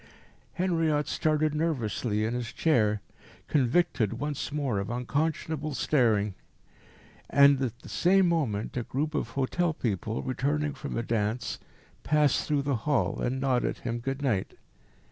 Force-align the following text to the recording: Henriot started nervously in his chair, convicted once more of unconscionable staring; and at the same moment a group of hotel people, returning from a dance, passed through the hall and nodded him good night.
Henriot 0.53 1.07
started 1.07 1.53
nervously 1.53 2.25
in 2.25 2.33
his 2.33 2.51
chair, 2.51 3.01
convicted 3.47 4.13
once 4.13 4.51
more 4.51 4.79
of 4.79 4.89
unconscionable 4.89 5.75
staring; 5.75 6.33
and 7.29 7.61
at 7.61 7.77
the 7.81 7.87
same 7.87 8.27
moment 8.27 8.75
a 8.75 8.81
group 8.81 9.13
of 9.13 9.27
hotel 9.29 9.73
people, 9.75 10.23
returning 10.23 10.73
from 10.73 10.97
a 10.97 11.03
dance, 11.03 11.59
passed 12.01 12.47
through 12.47 12.63
the 12.63 12.77
hall 12.89 13.21
and 13.21 13.39
nodded 13.39 13.77
him 13.77 13.99
good 13.99 14.23
night. 14.23 14.57